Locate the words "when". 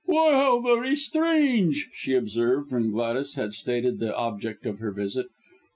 2.71-2.89